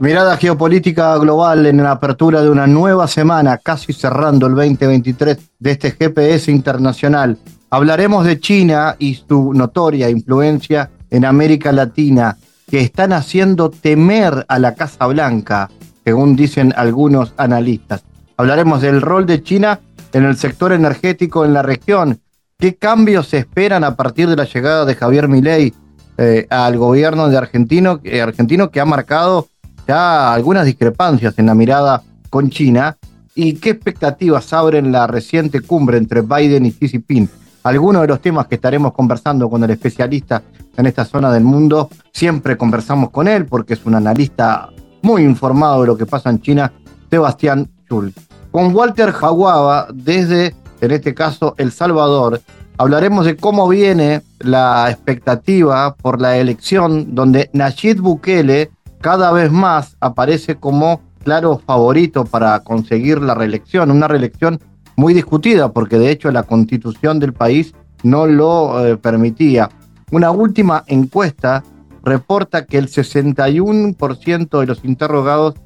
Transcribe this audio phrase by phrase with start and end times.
[0.00, 5.70] Mirada geopolítica global en la apertura de una nueva semana, casi cerrando el 2023 de
[5.70, 7.38] este GPS internacional.
[7.70, 12.36] Hablaremos de China y su notoria influencia en América Latina,
[12.68, 15.70] que están haciendo temer a la Casa Blanca,
[16.04, 18.02] según dicen algunos analistas.
[18.36, 19.78] Hablaremos del rol de China
[20.12, 22.20] en el sector energético en la región.
[22.58, 25.72] ¿Qué cambios se esperan a partir de la llegada de Javier Milei
[26.18, 29.48] eh, al gobierno de argentino, eh, argentino que ha marcado
[29.86, 32.96] ya algunas discrepancias en la mirada con China
[33.34, 37.28] y qué expectativas abren la reciente cumbre entre Biden y Xi Jinping.
[37.64, 40.42] Algunos de los temas que estaremos conversando con el especialista
[40.76, 44.68] en esta zona del mundo, siempre conversamos con él porque es un analista
[45.02, 46.72] muy informado de lo que pasa en China,
[47.10, 48.20] Sebastián Schultz.
[48.50, 52.40] Con Walter Jaguaba, desde, en este caso, El Salvador,
[52.78, 58.70] hablaremos de cómo viene la expectativa por la elección donde Nayib Bukele
[59.04, 64.58] cada vez más aparece como claro favorito para conseguir la reelección, una reelección
[64.96, 69.68] muy discutida porque de hecho la constitución del país no lo eh, permitía.
[70.10, 71.62] Una última encuesta
[72.02, 75.56] reporta que el 61% de los interrogados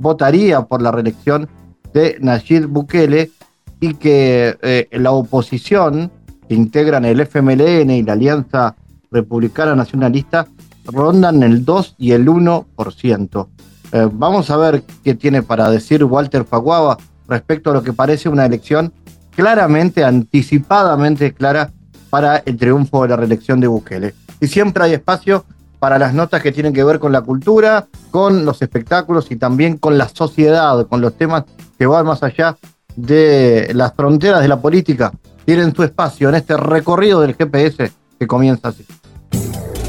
[0.00, 1.48] votaría por la reelección
[1.94, 3.30] de Nayib Bukele
[3.78, 6.10] y que eh, la oposición
[6.48, 8.74] que integran el FMLN y la Alianza
[9.12, 10.48] Republicana Nacionalista
[10.88, 13.48] rondan el 2 y el 1%.
[13.92, 18.28] Eh, vamos a ver qué tiene para decir Walter Faguaba respecto a lo que parece
[18.28, 18.92] una elección
[19.30, 21.70] claramente, anticipadamente clara
[22.10, 24.14] para el triunfo de la reelección de Bukele.
[24.40, 25.44] Y siempre hay espacio
[25.78, 29.76] para las notas que tienen que ver con la cultura, con los espectáculos y también
[29.78, 31.44] con la sociedad, con los temas
[31.78, 32.56] que van más allá
[32.96, 35.12] de las fronteras de la política.
[35.44, 38.84] Tienen su espacio en este recorrido del GPS que comienza así.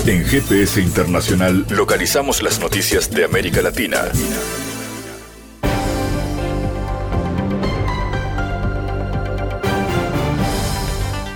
[0.06, 3.98] En GPS Internacional localizamos las noticias de América Latina.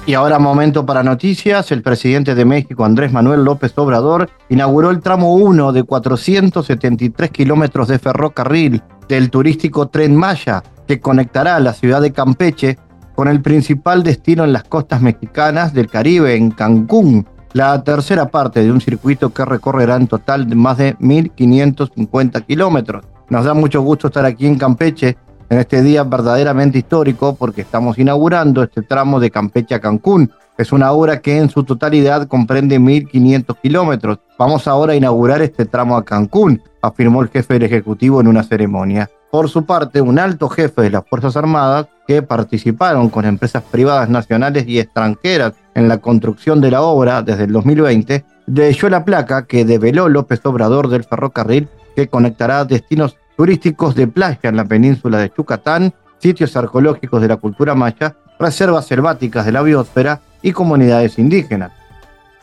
[0.06, 1.72] Y ahora momento para noticias.
[1.72, 7.88] El presidente de México, Andrés Manuel López Obrador, inauguró el tramo 1 de 473 kilómetros
[7.88, 12.78] de ferrocarril del turístico Tren Maya, que conectará la ciudad de Campeche
[13.16, 18.64] con el principal destino en las costas mexicanas del Caribe, en Cancún, la tercera parte
[18.64, 23.06] de un circuito que recorrerá en total de más de 1.550 kilómetros.
[23.30, 25.18] Nos da mucho gusto estar aquí en Campeche
[25.50, 30.31] en este día verdaderamente histórico porque estamos inaugurando este tramo de Campeche a Cancún.
[30.58, 34.20] Es una obra que en su totalidad comprende 1.500 kilómetros.
[34.38, 38.44] Vamos ahora a inaugurar este tramo a Cancún, afirmó el jefe del Ejecutivo en una
[38.44, 39.09] ceremonia.
[39.34, 44.08] Por su parte, un alto jefe de las Fuerzas Armadas que participaron con empresas privadas
[44.08, 49.48] nacionales y extranjeras en la construcción de la obra desde el 2020, leyó la placa
[49.48, 55.18] que develó López Obrador del ferrocarril que conectará destinos turísticos de playa en la península
[55.18, 61.18] de Yucatán, sitios arqueológicos de la cultura maya, reservas selváticas de la biosfera y comunidades
[61.18, 61.72] indígenas.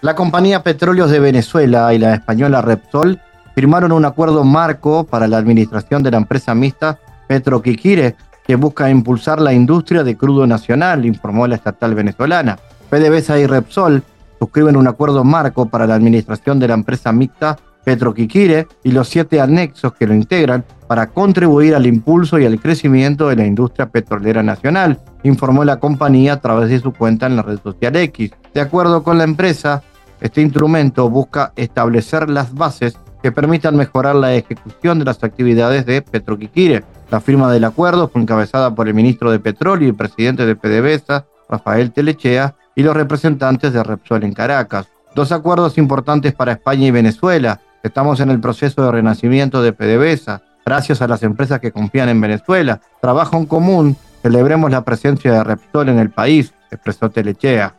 [0.00, 3.20] La compañía Petróleos de Venezuela y la española Repsol
[3.60, 6.98] firmaron un acuerdo marco para la administración de la empresa mixta
[7.28, 12.58] Petroquiquire, que busca impulsar la industria de crudo nacional, informó la estatal venezolana.
[12.88, 14.02] PDVSA y Repsol
[14.38, 19.42] suscriben un acuerdo marco para la administración de la empresa mixta Petroquiquire y los siete
[19.42, 24.42] anexos que lo integran para contribuir al impulso y al crecimiento de la industria petrolera
[24.42, 28.30] nacional, informó la compañía a través de su cuenta en la red social X.
[28.54, 29.82] De acuerdo con la empresa,
[30.22, 36.02] este instrumento busca establecer las bases que permitan mejorar la ejecución de las actividades de
[36.02, 36.84] Petroquiquire.
[37.10, 41.26] La firma del acuerdo fue encabezada por el ministro de Petróleo y presidente de PDVSA,
[41.48, 44.86] Rafael Telechea, y los representantes de Repsol en Caracas.
[45.14, 47.60] Dos acuerdos importantes para España y Venezuela.
[47.82, 52.20] Estamos en el proceso de renacimiento de PDVSA, gracias a las empresas que confían en
[52.20, 52.80] Venezuela.
[53.00, 57.74] Trabajo en común, celebremos la presencia de Repsol en el país, expresó Telechea.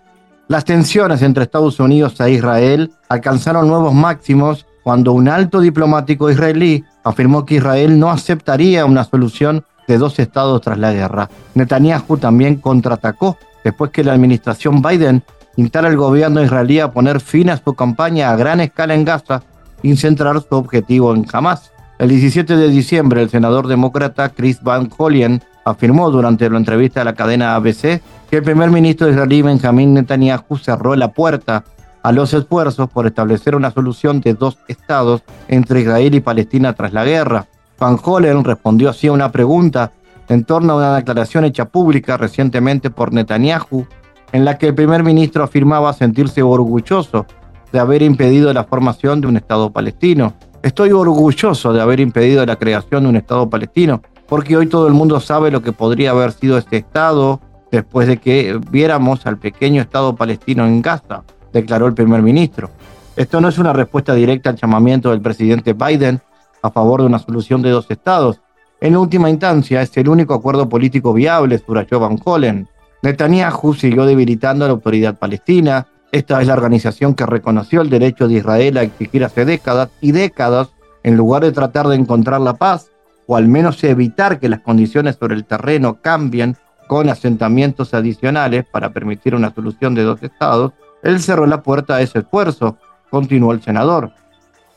[0.47, 6.83] Las tensiones entre Estados Unidos e Israel alcanzaron nuevos máximos cuando un alto diplomático israelí
[7.03, 11.29] afirmó que Israel no aceptaría una solución de dos estados tras la guerra.
[11.55, 15.23] Netanyahu también contraatacó después que la administración Biden
[15.57, 19.43] instara al gobierno israelí a poner fin a su campaña a gran escala en Gaza
[19.83, 21.71] y centrar su objetivo en Hamas.
[21.99, 27.05] El 17 de diciembre, el senador demócrata Chris Van Hollen afirmó durante la entrevista a
[27.05, 31.63] la cadena ABC que el primer ministro de Israel, Benjamin Netanyahu, cerró la puerta
[32.03, 36.93] a los esfuerzos por establecer una solución de dos estados entre Israel y Palestina tras
[36.93, 37.47] la guerra.
[37.79, 39.91] Van Hollen respondió así a una pregunta
[40.29, 43.85] en torno a una declaración hecha pública recientemente por Netanyahu,
[44.31, 47.25] en la que el primer ministro afirmaba sentirse orgulloso
[47.71, 50.33] de haber impedido la formación de un Estado palestino.
[50.61, 54.93] Estoy orgulloso de haber impedido la creación de un Estado palestino, porque hoy todo el
[54.93, 59.81] mundo sabe lo que podría haber sido este Estado después de que viéramos al pequeño
[59.81, 62.69] Estado palestino en Gaza, declaró el primer ministro.
[63.15, 66.21] Esto no es una respuesta directa al llamamiento del presidente Biden
[66.61, 68.39] a favor de una solución de dos estados.
[68.79, 72.67] En última instancia, es el único acuerdo político viable, subrayó Van Hollen.
[73.03, 75.87] Netanyahu siguió debilitando a la autoridad palestina.
[76.11, 80.11] Esta es la organización que reconoció el derecho de Israel a exigir hace décadas y
[80.11, 80.69] décadas,
[81.03, 82.89] en lugar de tratar de encontrar la paz,
[83.27, 86.57] o al menos evitar que las condiciones sobre el terreno cambien
[86.87, 92.01] con asentamientos adicionales para permitir una solución de dos estados, él cerró la puerta a
[92.01, 92.77] ese esfuerzo,
[93.09, 94.11] continuó el senador.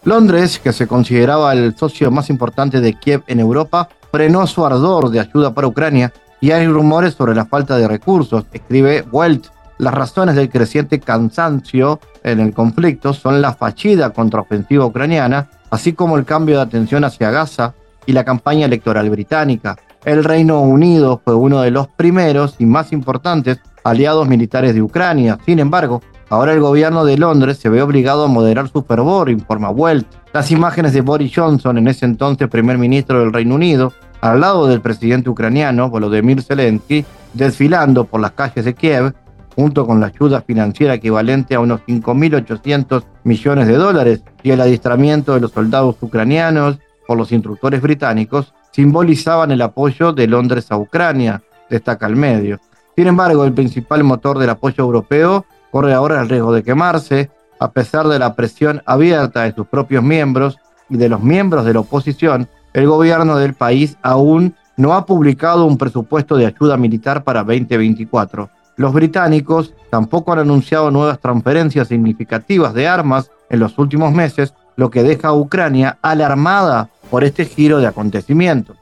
[0.04, 5.10] Londres, que se consideraba el socio más importante de Kiev en Europa, frenó su ardor
[5.10, 9.46] de ayuda para Ucrania y hay rumores sobre la falta de recursos, escribe Welt.
[9.78, 16.16] Las razones del creciente cansancio en el conflicto son la fallida contraofensiva ucraniana, así como
[16.18, 17.74] el cambio de atención hacia Gaza
[18.06, 19.76] y la campaña electoral británica.
[20.04, 25.38] El Reino Unido fue uno de los primeros y más importantes aliados militares de Ucrania.
[25.46, 26.02] Sin embargo,
[26.34, 30.06] ahora el gobierno de Londres se ve obligado a moderar su fervor, informa Welt.
[30.32, 34.66] Las imágenes de Boris Johnson, en ese entonces primer ministro del Reino Unido, al lado
[34.66, 37.04] del presidente ucraniano Volodymyr Zelensky,
[37.34, 39.14] desfilando por las calles de Kiev,
[39.54, 45.34] junto con la ayuda financiera equivalente a unos 5.800 millones de dólares y el adiestramiento
[45.34, 51.42] de los soldados ucranianos por los instructores británicos, simbolizaban el apoyo de Londres a Ucrania,
[51.70, 52.58] destaca el medio.
[52.96, 57.72] Sin embargo, el principal motor del apoyo europeo corre ahora el riesgo de quemarse, a
[57.72, 60.56] pesar de la presión abierta de sus propios miembros
[60.88, 65.64] y de los miembros de la oposición, el gobierno del país aún no ha publicado
[65.64, 68.48] un presupuesto de ayuda militar para 2024.
[68.76, 74.90] Los británicos tampoco han anunciado nuevas transferencias significativas de armas en los últimos meses, lo
[74.90, 78.76] que deja a Ucrania alarmada por este giro de acontecimientos.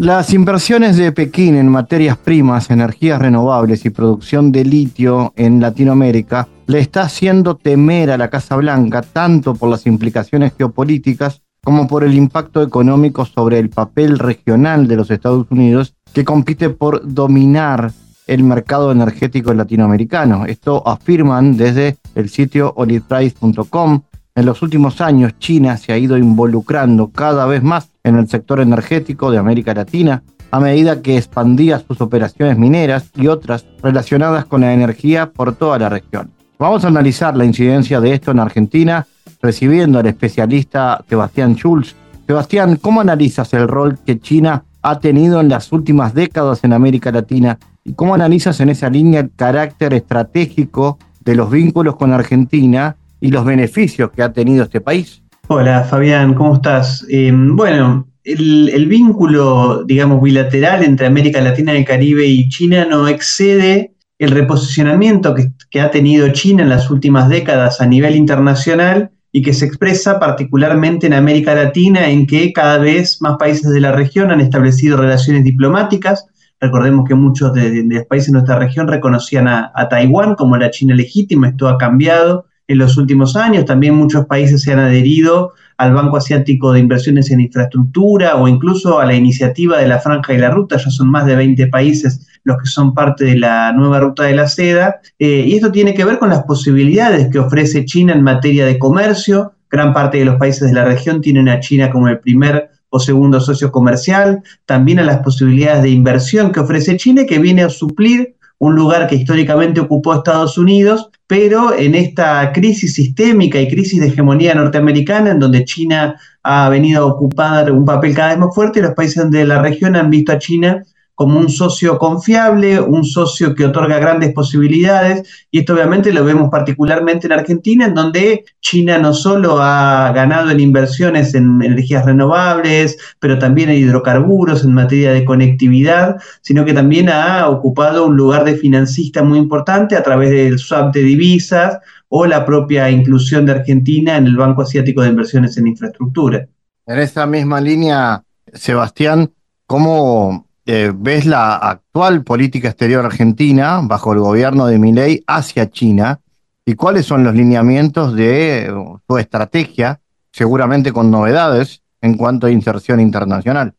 [0.00, 6.48] Las inversiones de Pekín en materias primas, energías renovables y producción de litio en Latinoamérica
[6.66, 12.02] le está haciendo temer a la Casa Blanca tanto por las implicaciones geopolíticas como por
[12.02, 17.92] el impacto económico sobre el papel regional de los Estados Unidos que compite por dominar
[18.26, 20.46] el mercado energético latinoamericano.
[20.46, 24.00] Esto afirman desde el sitio oliveprice.com.
[24.36, 28.60] En los últimos años, China se ha ido involucrando cada vez más en el sector
[28.60, 30.22] energético de América Latina
[30.52, 35.78] a medida que expandía sus operaciones mineras y otras relacionadas con la energía por toda
[35.78, 36.30] la región.
[36.58, 39.06] Vamos a analizar la incidencia de esto en Argentina
[39.42, 41.94] recibiendo al especialista Sebastián Schulz.
[42.26, 47.10] Sebastián, ¿cómo analizas el rol que China ha tenido en las últimas décadas en América
[47.10, 52.96] Latina y cómo analizas en esa línea el carácter estratégico de los vínculos con Argentina
[53.20, 55.22] y los beneficios que ha tenido este país?
[55.48, 57.04] Hola Fabián, ¿cómo estás?
[57.08, 63.94] Em, bueno, el, vínculo, digamos, bilateral entre América Latina, el Caribe y China no excede
[64.18, 69.54] el reposicionamiento que, ha tenido China en las últimas décadas a nivel internacional y que
[69.54, 74.30] se expresa particularmente en América Latina, en que cada vez más países de la región
[74.30, 76.26] han establecido relaciones diplomáticas.
[76.60, 80.94] Recordemos que muchos de, los países de nuestra región reconocían a Taiwán como la China
[80.94, 83.64] legítima, esto ha cambiado en los últimos años.
[83.64, 89.00] También muchos países se han adherido al Banco Asiático de Inversiones en Infraestructura o incluso
[89.00, 90.76] a la iniciativa de la Franja y la Ruta.
[90.76, 94.36] Ya son más de 20 países los que son parte de la nueva Ruta de
[94.36, 95.00] la Seda.
[95.18, 98.78] Eh, y esto tiene que ver con las posibilidades que ofrece China en materia de
[98.78, 99.52] comercio.
[99.68, 103.00] Gran parte de los países de la región tienen a China como el primer o
[103.00, 107.68] segundo socio comercial, también a las posibilidades de inversión que ofrece China que viene a
[107.68, 114.00] suplir un lugar que históricamente ocupó Estados Unidos, pero en esta crisis sistémica y crisis
[114.00, 118.54] de hegemonía norteamericana, en donde China ha venido a ocupar un papel cada vez más
[118.54, 120.84] fuerte, los países de la región han visto a China
[121.20, 126.48] como un socio confiable, un socio que otorga grandes posibilidades, y esto obviamente lo vemos
[126.50, 132.96] particularmente en Argentina, en donde China no solo ha ganado en inversiones en energías renovables,
[133.18, 138.44] pero también en hidrocarburos, en materia de conectividad, sino que también ha ocupado un lugar
[138.44, 143.52] de financista muy importante a través del swap de divisas o la propia inclusión de
[143.52, 146.48] Argentina en el Banco Asiático de Inversiones en Infraestructura.
[146.86, 148.22] En esa misma línea,
[148.54, 149.30] Sebastián,
[149.66, 156.20] ¿cómo eh, ves la actual política exterior argentina bajo el gobierno de Milei hacia China
[156.64, 158.72] y cuáles son los lineamientos de
[159.04, 159.98] su estrategia,
[160.30, 163.74] seguramente con novedades en cuanto a inserción internacional.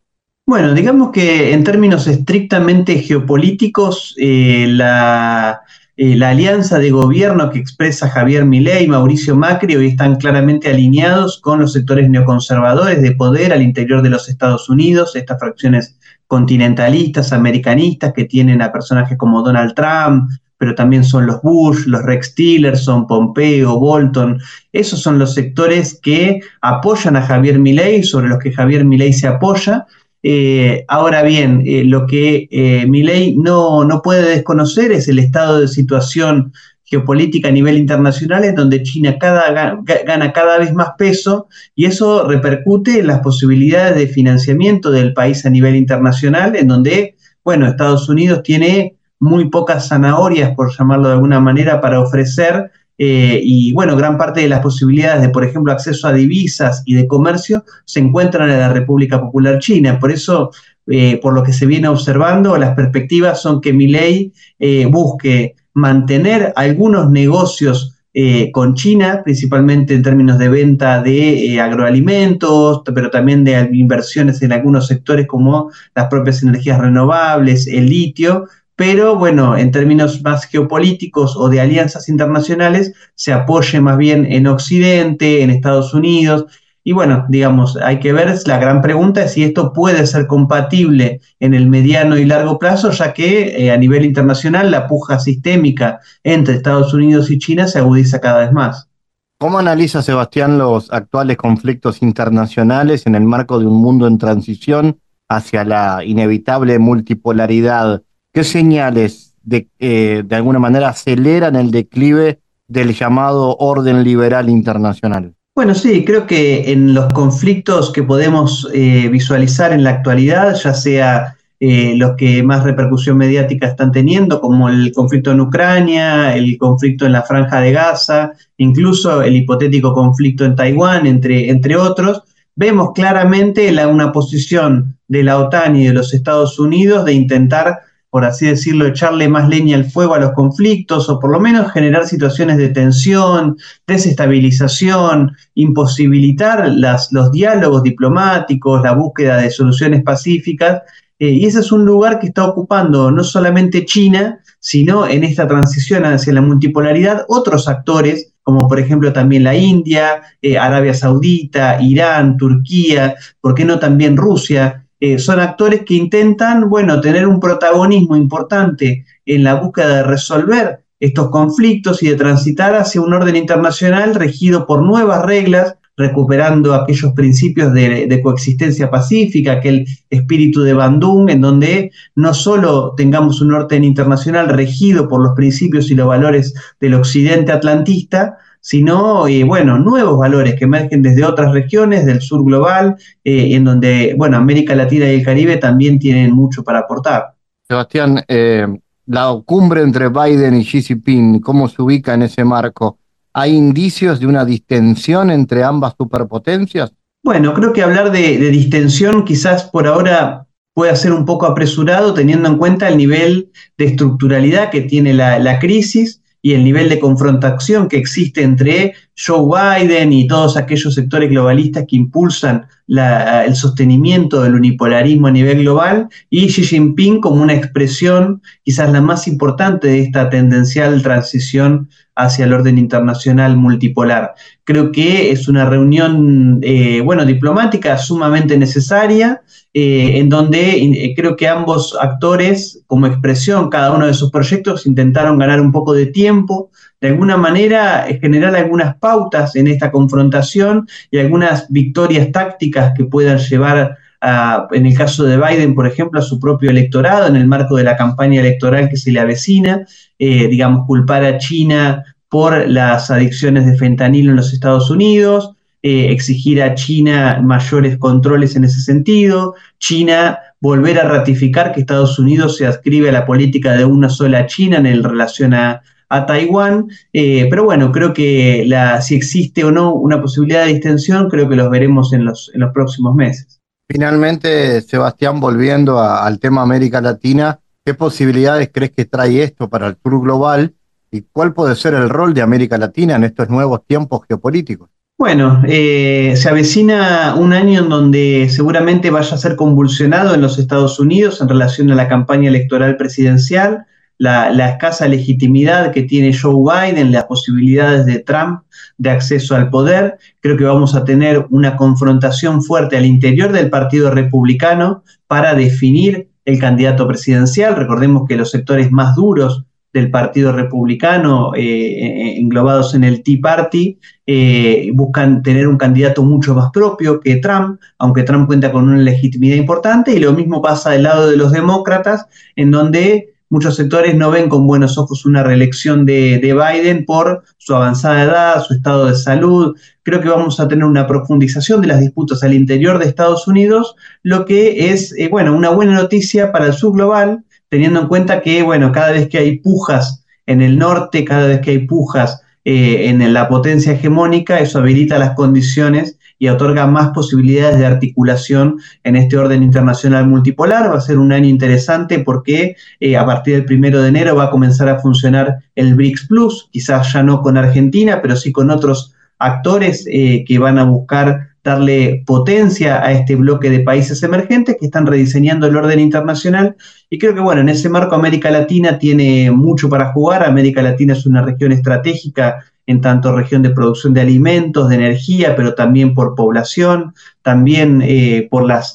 [0.45, 5.61] Bueno, digamos que en términos estrictamente geopolíticos, eh, la,
[5.95, 10.69] eh, la, alianza de gobierno que expresa Javier Milei y Mauricio Macri hoy están claramente
[10.69, 15.95] alineados con los sectores neoconservadores de poder al interior de los Estados Unidos, estas fracciones
[16.31, 22.01] continentalistas, americanistas, que tienen a personajes como Donald Trump, pero también son los Bush, los
[22.03, 24.39] Rex Tillerson, Pompeo, Bolton.
[24.71, 29.27] Esos son los sectores que apoyan a Javier Milei, sobre los que Javier Milei se
[29.27, 29.85] apoya.
[30.23, 35.59] Eh, ahora bien, eh, lo que eh, Milei no, no puede desconocer es el estado
[35.59, 36.53] de situación
[36.91, 42.99] geopolítica a nivel internacional en donde China gana cada vez más peso y eso repercute
[42.99, 48.43] en las posibilidades de financiamiento del país a nivel internacional, en donde, bueno, Estados Unidos
[48.43, 54.17] tiene muy pocas zanahorias, por llamarlo de alguna manera, para ofrecer eh, y bueno, gran
[54.17, 58.49] parte de las posibilidades de, por ejemplo, acceso a divisas y de comercio se encuentran
[58.49, 59.97] en la República Popular China.
[59.97, 60.51] Por eso,
[60.87, 65.55] eh, por lo que se viene observando, las perspectivas son que mi ley eh, busque
[65.73, 73.09] mantener algunos negocios eh, con China, principalmente en términos de venta de eh, agroalimentos, pero
[73.09, 79.55] también de inversiones en algunos sectores como las propias energías renovables, el litio, pero bueno,
[79.55, 85.49] en términos más geopolíticos o de alianzas internacionales, se apoye más bien en Occidente, en
[85.49, 86.47] Estados Unidos,
[86.83, 91.21] y bueno, digamos, hay que ver, la gran pregunta es si esto puede ser compatible
[91.39, 95.99] en el mediano y largo plazo, ya que eh, a nivel internacional la puja sistémica
[96.23, 98.89] entre Estados Unidos y China se agudiza cada vez más.
[99.37, 104.99] ¿Cómo analiza Sebastián los actuales conflictos internacionales en el marco de un mundo en transición
[105.29, 108.01] hacia la inevitable multipolaridad?
[108.33, 115.35] ¿Qué señales de, eh, de alguna manera aceleran el declive del llamado orden liberal internacional?
[115.61, 120.73] Bueno, sí, creo que en los conflictos que podemos eh, visualizar en la actualidad, ya
[120.73, 126.57] sea eh, los que más repercusión mediática están teniendo, como el conflicto en Ucrania, el
[126.57, 132.23] conflicto en la franja de Gaza, incluso el hipotético conflicto en Taiwán, entre, entre otros,
[132.55, 137.81] vemos claramente la, una posición de la OTAN y de los Estados Unidos de intentar
[138.11, 141.71] por así decirlo, echarle más leña al fuego a los conflictos o por lo menos
[141.71, 150.81] generar situaciones de tensión, desestabilización, imposibilitar las, los diálogos diplomáticos, la búsqueda de soluciones pacíficas.
[151.19, 155.47] Eh, y ese es un lugar que está ocupando no solamente China, sino en esta
[155.47, 161.81] transición hacia la multipolaridad otros actores, como por ejemplo también la India, eh, Arabia Saudita,
[161.81, 164.80] Irán, Turquía, ¿por qué no también Rusia?
[165.03, 170.83] Eh, son actores que intentan, bueno, tener un protagonismo importante en la búsqueda de resolver
[170.99, 177.13] estos conflictos y de transitar hacia un orden internacional regido por nuevas reglas, recuperando aquellos
[177.13, 183.83] principios de, coexistencia pacífica, aquel espíritu de Bandung, en donde no solo tengamos un orden
[183.83, 190.19] internacional regido por los principios y los valores del occidente atlantista, sino, eh, bueno, nuevos
[190.19, 195.11] valores que emergen desde otras regiones del sur global, eh, en donde, bueno, América Latina
[195.11, 197.33] y el Caribe también tienen mucho para aportar.
[197.67, 198.67] Sebastián, eh,
[199.07, 202.99] la cumbre entre Biden y Xi Jinping, ¿cómo se ubica en ese marco?
[203.33, 206.93] ¿Hay indicios de una distensión entre ambas superpotencias?
[207.23, 212.47] Bueno, creo que hablar de, distensión quizás por ahora pueda ser un poco apresurado teniendo
[212.47, 217.87] en cuenta el nivel de estructuralidad que tiene la crisis y el nivel de confrontación
[217.87, 224.55] que existe entre Joe Biden y todos aquellos sectores globalistas que impulsan el sostenimiento del
[224.55, 230.01] unipolarismo a nivel global y Xi Jinping como una expresión quizás la más importante de
[230.01, 234.33] esta tendencial transición hacia el orden internacional multipolar.
[234.63, 239.41] Creo que es una reunión, eh, bueno, diplomática sumamente necesaria,
[239.73, 244.85] eh, en donde eh, creo que ambos actores, como expresión, cada uno de sus proyectos,
[244.85, 250.87] intentaron ganar un poco de tiempo, de alguna manera generar algunas pautas en esta confrontación
[251.09, 256.23] y algunas victorias tácticas que puedan llevar en el caso de Biden, por ejemplo, a
[256.23, 259.85] su propio electorado en el marco de la campaña electoral que se le avecina,
[260.19, 266.11] eh, digamos, culpar a China por las adicciones de fentanilo en los Estados Unidos, eh,
[266.11, 272.57] exigir a China mayores controles en ese sentido, China volver a ratificar que Estados Unidos
[272.57, 275.81] se adscribe a la política de una sola China en relación a,
[276.27, 281.29] Taiwán, eh, pero bueno, creo que la, si existe o no una posibilidad de distensión,
[281.29, 283.60] creo que los veremos en los, en los próximos meses.
[283.91, 289.97] Finalmente, Sebastián, volviendo al tema América Latina, ¿qué posibilidades crees que trae esto para el
[290.01, 290.73] sur global
[291.11, 294.89] y cuál puede ser el rol de América Latina en estos nuevos tiempos geopolíticos.
[295.17, 300.57] Bueno, eh, se avecina un año en donde seguramente vaya a ser convulsionado en los
[300.57, 303.85] Estados Unidos en relación a la campaña electoral presidencial,
[304.21, 308.61] la, escasa legitimidad que tiene Joe Biden, las posibilidades de Trump
[308.99, 310.19] de acceso al poder.
[310.41, 316.29] Creo que vamos a tener una confrontación fuerte al interior del Partido Republicano para definir
[316.45, 317.75] el candidato presidencial.
[317.75, 323.97] Recordemos que los sectores más duros del Partido Republicano eh, englobados en el Tea Party
[324.27, 328.99] eh, buscan tener un candidato mucho más propio que Trump, aunque Trump cuenta con una
[328.99, 334.15] legitimidad importante, y lo mismo pasa del lado de los demócratas, en donde muchos sectores
[334.15, 339.07] no ven con buenos ojos una reelección de, Biden por su avanzada edad, su estado
[339.07, 339.75] de salud.
[340.03, 343.95] Creo que vamos a tener una profundización de las disputas al interior de Estados Unidos,
[344.23, 348.91] lo que es, bueno, una buena noticia para el subglobal, teniendo en cuenta que, bueno,
[348.91, 353.33] cada vez que hay pujas en el norte, cada vez que hay pujas eh, en
[353.33, 359.37] la potencia hegemónica, eso habilita las condiciones y otorga más posibilidades de articulación en este
[359.37, 360.91] orden internacional multipolar.
[360.91, 364.45] Va a ser un año interesante porque eh, a partir del primero de enero va
[364.45, 368.71] a comenzar a funcionar el BRICS Plus, quizás ya no con Argentina, pero sí con
[368.71, 374.77] otros actores eh, que van a buscar darle potencia a este bloque de países emergentes
[374.79, 376.75] que están rediseñando el orden internacional.
[377.07, 380.43] Y creo que, bueno, en ese marco América Latina tiene mucho para jugar.
[380.43, 385.55] América Latina es una región estratégica en tanto región de producción de alimentos, de energía,
[385.55, 388.93] pero también por población, también eh, por las,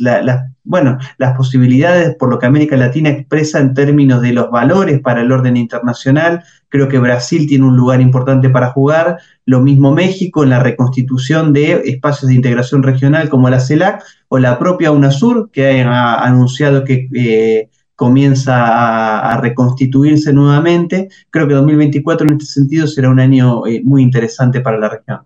[0.64, 5.22] bueno, las posibilidades, por lo que América Latina expresa en términos de los valores para
[5.22, 6.44] el orden internacional.
[6.68, 11.52] Creo que Brasil tiene un lugar importante para jugar, lo mismo México en la reconstitución
[11.52, 16.84] de espacios de integración regional como la CELAC o la propia UNASUR, que ha anunciado
[16.84, 21.08] que eh, comienza a, reconstituirse nuevamente.
[21.30, 25.20] Creo que 2024 en este sentido será un año eh, muy interesante para la región.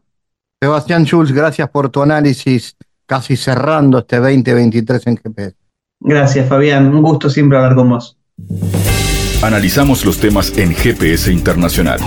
[0.63, 5.57] Sebastián Schulz, gracias por tu análisis, casi cerrando este 2023 en GPS.
[6.01, 6.95] Gracias, Fabián.
[6.95, 8.17] Un gusto siempre hablar con vos.
[9.43, 11.99] Analizamos los temas en GPS Internacional.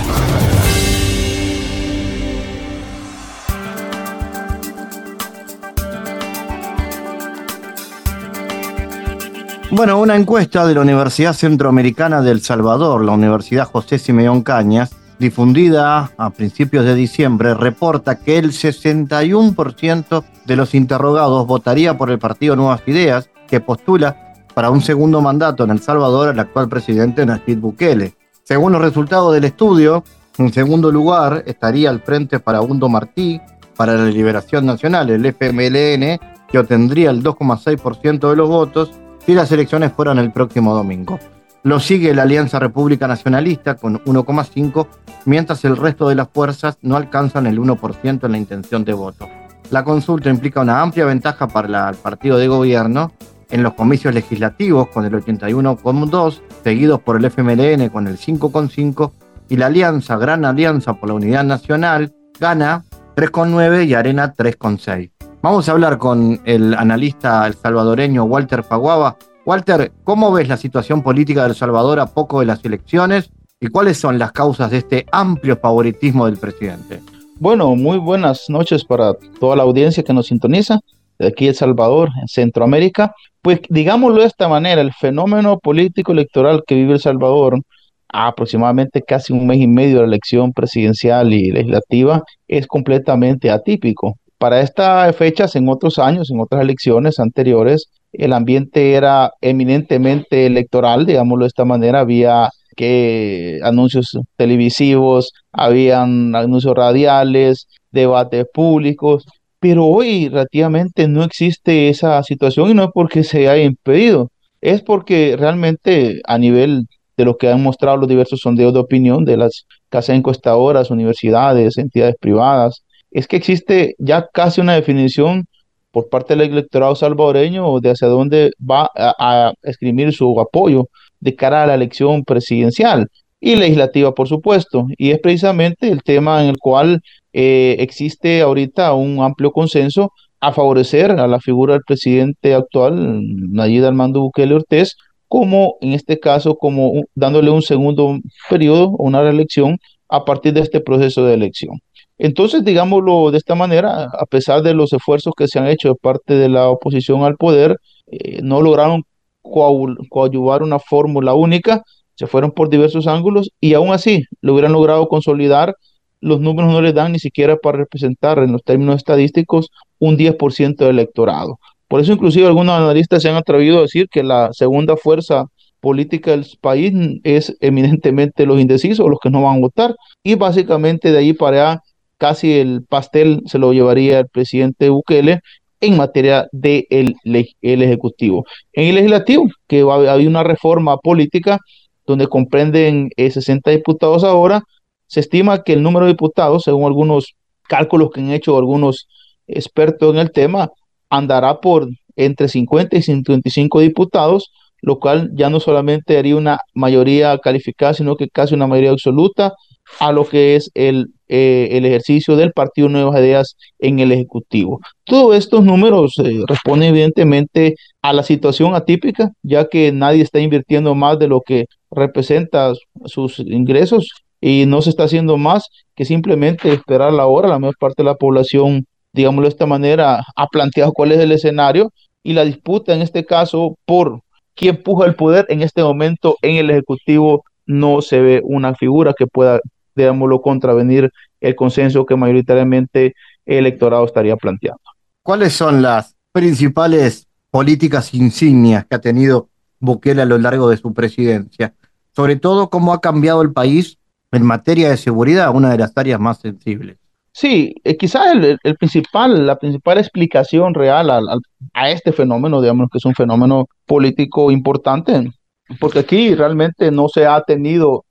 [9.76, 14.94] Bueno, una encuesta de la Universidad Centroamericana de El Salvador, la Universidad José Simeón Cañas,
[15.18, 22.20] difundida a principios de diciembre, reporta que el 61% de los interrogados votaría por el
[22.20, 27.26] partido Nuevas Ideas, que postula para un segundo mandato en El Salvador al actual presidente
[27.26, 28.14] Nayib Bukele.
[28.44, 30.04] Según los resultados del estudio,
[30.38, 33.40] en segundo lugar estaría al frente para Hundo Martí,
[33.76, 38.92] para la Liberación Nacional, el FMLN, que obtendría el 2,6% de los votos,
[39.26, 41.18] si las elecciones fueran el próximo domingo.
[41.62, 44.86] Lo sigue la Alianza República Nacionalista con 1,5,
[45.24, 49.28] mientras el resto de las fuerzas no alcanzan el 1% en la intención de voto.
[49.70, 53.12] La consulta implica una amplia ventaja para el partido de gobierno
[53.50, 59.12] en los comicios legislativos con el 81,2, seguidos por el FMLN con el 5,5
[59.48, 62.84] y la Alianza, Gran Alianza por la Unidad Nacional, gana
[63.16, 65.13] 3,9 y Arena 3,6.
[65.44, 69.18] Vamos a hablar con el analista salvadoreño Walter Faguaba.
[69.44, 73.30] Walter, ¿cómo ves la situación política de El Salvador a poco de las elecciones
[73.60, 77.00] y cuáles son las causas de este amplio favoritismo del presidente?
[77.36, 80.80] Bueno, muy buenas noches para toda la audiencia que nos sintoniza
[81.18, 83.14] de aquí El Salvador, en Centroamérica.
[83.42, 87.60] Pues digámoslo de esta manera, el fenómeno político electoral que vive El Salvador
[88.08, 93.50] a aproximadamente casi un mes y medio de la elección presidencial y legislativa es completamente
[93.50, 94.16] atípico.
[94.38, 101.06] Para estas fechas, en otros años, en otras elecciones anteriores, el ambiente era eminentemente electoral,
[101.06, 109.24] digámoslo de esta manera, había que anuncios televisivos, habían anuncios radiales, debates públicos,
[109.60, 114.82] pero hoy relativamente no existe esa situación y no es porque se haya impedido, es
[114.82, 119.36] porque realmente a nivel de lo que han mostrado los diversos sondeos de opinión de
[119.36, 125.46] las casas encuestadoras, universidades, entidades privadas, es que existe ya casi una definición
[125.92, 130.88] por parte del electorado salvadoreño de hacia dónde va a, escribir su apoyo
[131.20, 133.06] de cara a la elección presidencial
[133.40, 134.86] y legislativa, por supuesto.
[134.98, 137.00] Y es precisamente el tema en el cual
[137.32, 143.22] eh, existe ahorita un amplio consenso a favorecer a la figura del presidente actual,
[143.52, 144.96] Nayib Armando Bukele Ortiz,
[145.28, 148.18] como en este caso, como dándole un segundo
[148.50, 151.80] periodo una reelección a partir de este proceso de elección.
[152.18, 155.94] Entonces, digámoslo de esta manera, a pesar de los esfuerzos que se han hecho de
[155.96, 159.02] parte de la oposición al poder, eh, no lograron
[159.42, 161.82] coadyuvar una fórmula única,
[162.14, 165.74] se fueron por diversos ángulos y aún así lo hubieran logrado consolidar.
[166.20, 170.76] Los números no les dan ni siquiera para representar en los términos estadísticos un 10%
[170.76, 171.58] del electorado.
[171.88, 175.46] Por eso inclusive algunos analistas se han atrevido a decir que la segunda fuerza
[175.80, 181.12] política del país es eminentemente los indecisos, los que no van a votar, y básicamente
[181.12, 181.80] de ahí para allá
[182.24, 185.40] casi el pastel se lo llevaría el presidente Bukele
[185.78, 188.46] en materia del de el Ejecutivo.
[188.72, 191.58] En el Legislativo, que había una reforma política
[192.06, 194.62] donde comprenden 60 eh, diputados ahora,
[195.06, 197.34] se estima que el número de diputados, según algunos
[197.68, 199.06] cálculos que han hecho algunos
[199.46, 200.70] expertos en el tema,
[201.10, 207.36] andará por entre 50 y 55 diputados, lo cual ya no solamente haría una mayoría
[207.36, 209.52] calificada, sino que casi una mayoría absoluta
[210.00, 214.80] a lo que es el, eh, el ejercicio del Partido Nuevas Ideas en el Ejecutivo.
[215.04, 220.94] Todos estos números eh, responden evidentemente a la situación atípica, ya que nadie está invirtiendo
[220.94, 222.72] más de lo que representa
[223.06, 224.08] sus ingresos
[224.40, 227.48] y no se está haciendo más que simplemente esperar la hora.
[227.48, 231.32] La mayor parte de la población, digámoslo de esta manera, ha planteado cuál es el
[231.32, 231.90] escenario
[232.22, 234.20] y la disputa en este caso por
[234.54, 239.14] quién puja el poder en este momento en el Ejecutivo no se ve una figura
[239.16, 239.60] que pueda,
[239.94, 243.14] digámoslo, contravenir el consenso que mayoritariamente
[243.46, 244.80] el electorado estaría planteando.
[245.22, 249.48] ¿Cuáles son las principales políticas insignias que ha tenido
[249.80, 251.74] Bukele a lo largo de su presidencia?
[252.14, 253.98] Sobre todo, cómo ha cambiado el país
[254.32, 256.98] en materia de seguridad, una de las áreas más sensibles.
[257.32, 263.04] Sí, eh, quizás el, principal, la principal explicación real a este fenómeno, digamos que es
[263.04, 265.32] un fenómeno político importante,
[265.80, 268.04] porque aquí realmente no se ha tenido,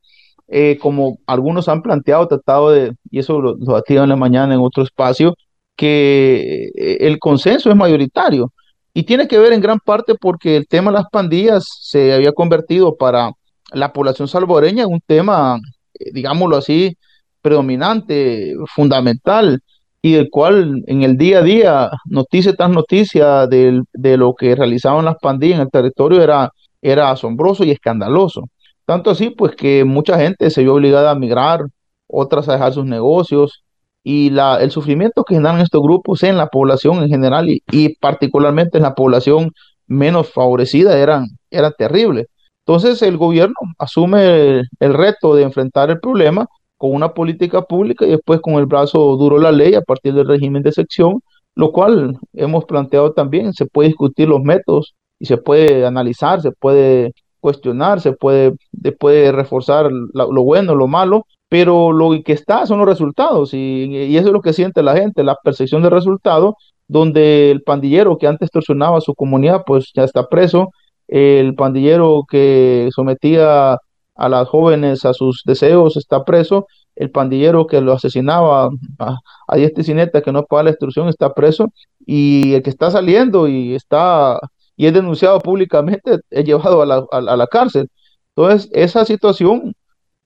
[0.56, 4.60] eh, como algunos han planteado, tratado de, y eso lo, lo en la mañana en
[4.60, 5.34] otro espacio,
[5.76, 8.54] que eh, el consenso es mayoritario.
[8.94, 12.34] Y tiene que ver en gran parte porque el tema de las pandillas se había
[12.34, 13.32] convertido para
[13.72, 15.58] la población salvadoreña en un tema,
[15.96, 16.96] eh, digámoslo así,
[17.42, 19.60] predominante, fundamental,
[20.04, 24.56] y del cual en el día a día, noticia tras noticia de, de lo que
[24.56, 26.52] realizaban las pandillas en el territorio era
[26.84, 28.50] era asombroso y escandaloso.
[28.86, 31.62] Tanto así, pues que mucha gente se vio obligada a migrar,
[32.08, 33.64] otras a dejar sus negocios
[34.04, 38.78] y la, el sufrimiento que generan estos grupos en la población en general y, particularmente
[38.78, 39.52] en la población
[39.88, 42.28] menos favorecida eran, eran terribles.
[42.66, 48.12] Entonces el gobierno asume el, reto de enfrentar el problema con una política pública y
[48.12, 51.22] después con el brazo duro la ley a partir del régimen de sección,
[51.56, 56.52] lo cual hemos planteado también, se puede discutir los métodos y se puede analizar, se
[56.52, 57.14] puede
[57.44, 58.56] cuestionar, se puede,
[59.00, 64.28] puede reforzar lo bueno, lo malo, pero lo que está son los resultados y, eso
[64.28, 66.56] es lo que siente la gente, la percepción de resultado,
[66.88, 70.70] donde el pandillero que antes torsionaba a su comunidad pues ya está preso,
[71.10, 73.78] el pandillero que sometía
[74.16, 79.18] a las jóvenes a sus deseos está preso, el pandillero que lo asesinaba a,
[79.50, 81.74] a y que no paga la instrucción está preso
[82.06, 84.40] y el que está saliendo y está
[84.76, 87.90] y es denunciado públicamente, es llevado a la, a, la cárcel.
[88.36, 89.74] Entonces, esa situación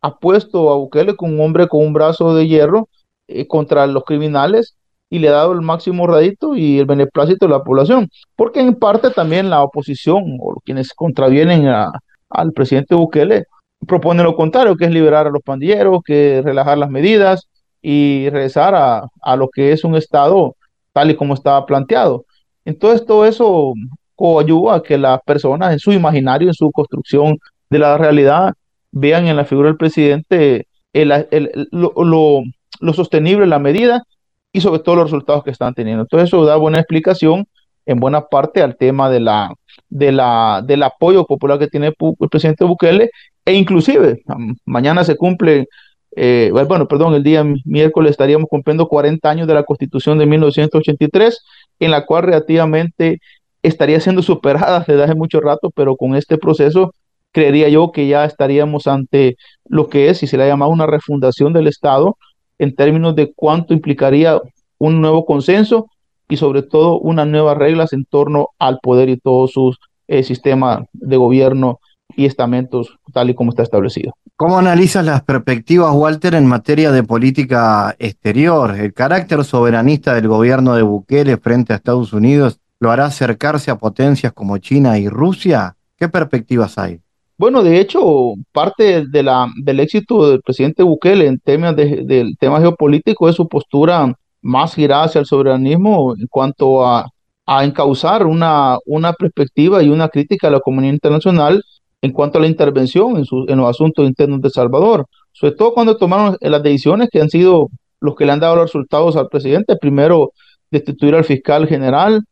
[0.01, 2.87] ha puesto a Bukele como un hombre con un brazo de hierro
[3.27, 4.75] eh, contra los criminales
[5.09, 8.75] y le ha dado el máximo radito y el beneplácito de la población, porque en
[8.75, 11.65] parte también la oposición o quienes contravienen
[12.29, 13.45] al presidente Bukele
[13.85, 17.47] proponen lo contrario, que es liberar a los pandilleros, que relajar las medidas
[17.81, 20.55] y regresar a, a lo que es un Estado
[20.93, 22.25] tal y como estaba planteado.
[22.65, 23.73] Entonces todo eso
[24.17, 27.37] coayuda a que las personas en su imaginario, en su construcción
[27.69, 28.53] de la realidad,
[28.91, 32.43] vean en la figura del presidente el, lo,
[32.93, 34.03] sostenible, la medida
[34.51, 36.01] y sobre todo los resultados que están teniendo.
[36.01, 37.45] Entonces eso da buena explicación
[37.85, 39.53] en buena parte al tema de la,
[39.87, 43.11] de la, del apoyo popular que tiene el presidente Bukele
[43.45, 44.23] e inclusive
[44.65, 45.67] mañana se cumple,
[46.15, 51.45] eh, bueno, perdón, el día miércoles estaríamos cumpliendo 40 años de la constitución de 1983
[51.79, 53.19] en la cual relativamente
[53.63, 56.93] estaría siendo superada desde hace mucho rato, pero con este proceso
[57.31, 60.87] creería yo que ya estaríamos ante lo que es, si se le ha llamado una
[60.87, 62.17] refundación del Estado,
[62.59, 64.41] en términos de cuánto implicaría
[64.79, 65.87] un nuevo consenso
[66.29, 69.75] y sobre todo unas nuevas reglas en torno al poder y todo su
[70.07, 70.25] eh,
[70.93, 71.79] de gobierno
[72.15, 74.13] y estamentos tal y como está establecido.
[74.35, 78.75] ¿Cómo analizas las perspectivas, Walter, en materia de política exterior?
[78.75, 83.77] ¿El carácter soberanista del gobierno de Bukele frente a Estados Unidos lo hará acercarse a
[83.77, 85.75] potencias como China y Rusia?
[85.97, 86.99] ¿Qué perspectivas hay?
[87.37, 93.29] Bueno, de hecho, parte de del éxito del presidente Bukele en temas del tema geopolítico
[93.29, 94.11] es su postura
[94.41, 97.07] más girada hacia el soberanismo en cuanto a,
[97.45, 101.63] a encauzar una, una perspectiva y una crítica a la comunidad internacional
[102.01, 105.97] en cuanto a la intervención en, en los asuntos internos de Salvador, sobre todo cuando
[105.97, 109.75] tomaron las decisiones que han sido los que le han dado los resultados al presidente.
[109.75, 110.31] Primero,
[110.71, 112.23] destituir al fiscal general,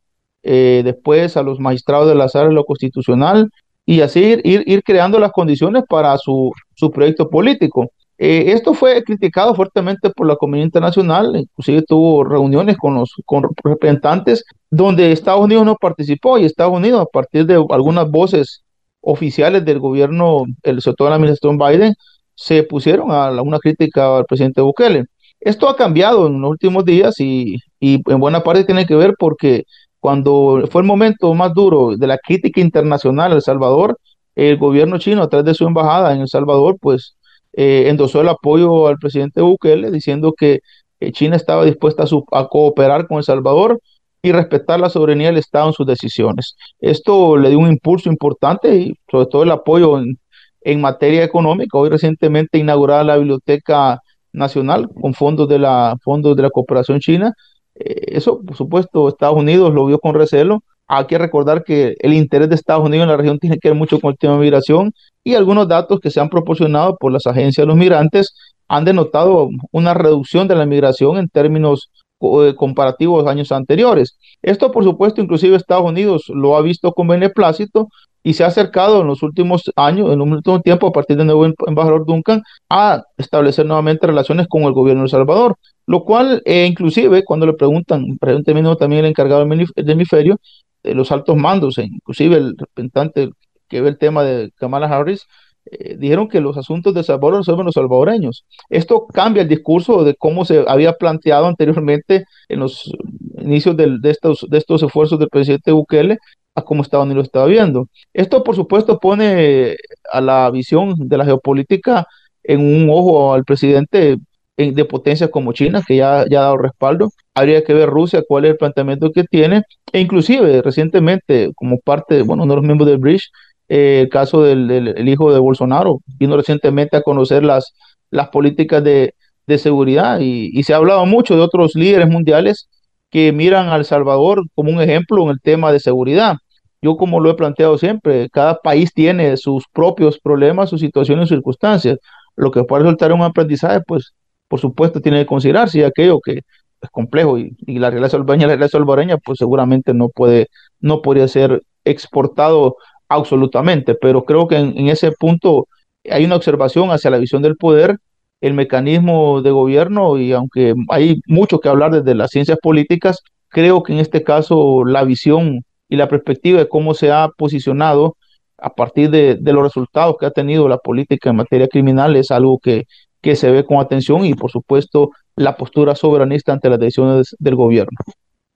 [0.48, 3.50] eh, después a los magistrados de la sala de lo constitucional
[3.84, 7.90] y así ir, creando las condiciones para su, su proyecto político.
[8.20, 13.44] Eh, esto fue criticado fuertemente por la comunidad internacional, inclusive tuvo reuniones con los con
[13.64, 18.64] representantes donde Estados Unidos no participó y Estados Unidos a partir de algunas voces
[19.02, 21.96] oficiales del gobierno, el, sobre todo la administración Biden,
[22.36, 25.06] se pusieron a una crítica al presidente Bukele.
[25.40, 29.16] Esto ha cambiado en los últimos días y, y en buena parte tiene que ver
[29.18, 29.64] porque
[30.06, 33.98] cuando fue el momento más duro de la crítica internacional a El Salvador,
[34.36, 37.16] el gobierno chino, a través de su embajada en El Salvador, pues
[37.54, 40.60] eh, endosó el apoyo al presidente Bukele, diciendo que
[41.00, 43.80] eh, China estaba dispuesta a, a, cooperar con El Salvador
[44.22, 46.56] y respetar la soberanía del Estado en sus decisiones.
[46.80, 50.20] Esto le dio un impulso importante y sobre todo el apoyo en,
[50.62, 51.80] en materia económica.
[51.80, 54.02] Hoy recientemente inaugurada la Biblioteca
[54.34, 57.34] Nacional con fondos de la, fondos de la cooperación china.
[57.76, 60.64] Eh, eso, por supuesto, Estados Unidos lo vio con recelo.
[60.88, 63.78] Hay que recordar que el interés de Estados Unidos en la región tiene que ver
[63.78, 67.26] mucho con el tema de migración y algunos datos que se han proporcionado por las
[67.26, 68.36] agencias de los migrantes
[68.68, 71.90] han denotado una reducción de la migración en términos
[72.22, 74.18] eh, comparativos años anteriores.
[74.42, 77.90] Esto, por supuesto, inclusive Estados Unidos lo ha visto con beneplácito
[78.26, 81.28] y se ha acercado en los últimos años, en un último tiempo, a partir del
[81.28, 86.42] nuevo embajador Duncan, a establecer nuevamente relaciones con el gobierno de El Salvador, lo cual,
[86.44, 90.40] eh, inclusive, cuando le preguntan, pregunté también el encargado del hemisferio,
[90.82, 93.30] de los altos mandos, e inclusive el representante
[93.70, 95.28] que ve el tema de Kamala Harris,
[95.70, 98.44] eh, dijeron que los asuntos de Salvador resuelven los salvadoreños.
[98.70, 102.92] Esto cambia el discurso de cómo se había planteado anteriormente en los
[103.38, 106.18] inicios de, estos, de estos esfuerzos del presidente Bukele
[106.56, 107.88] a cómo Estados Unidos estaba viendo.
[108.14, 109.76] Esto, por supuesto, pone
[110.12, 112.08] a la visión de la geopolítica
[112.44, 114.18] en un ojo al presidente
[114.58, 117.10] de potencias como China, que ya, ya ha dado respaldo.
[117.34, 119.64] Habría que ver Rusia cuál es el planteamiento que tiene.
[119.92, 123.30] E inclusive, recientemente, como parte, bueno, uno de los miembros del Bridge,
[123.68, 127.74] eh, el caso del, hijo de Bolsonaro, vino recientemente a conocer las,
[128.12, 129.14] las políticas de,
[129.58, 132.68] seguridad y, se ha hablado mucho de otros líderes mundiales
[133.12, 136.38] que miran a El Salvador como un ejemplo en el tema de seguridad.
[136.86, 141.38] Yo como lo he planteado siempre, cada país tiene sus propios problemas, sus situaciones, sus
[141.38, 141.98] circunstancias.
[142.36, 144.14] Lo que puede resultar un aprendizaje, pues
[144.48, 146.42] por supuesto tiene que considerarse y aquello que
[146.82, 151.28] es complejo y, la realidad salvadoreña, la realidad salvadoreña, pues seguramente no puede, no podría
[151.28, 152.76] ser exportado
[153.10, 155.68] absolutamente, pero creo que en, ese punto
[156.08, 157.98] hay una observación hacia la visión del poder,
[158.42, 163.82] el mecanismo de gobierno y aunque hay mucho que hablar desde las ciencias políticas, creo
[163.82, 165.64] que en este caso la visión
[165.96, 168.18] y la perspectiva de cómo se ha posicionado
[168.58, 172.60] a partir de, los resultados que ha tenido la política en materia criminal es algo
[172.60, 172.86] que,
[173.22, 177.56] que se ve con atención y por supuesto la postura soberanista ante las decisiones del
[177.56, 177.98] gobierno.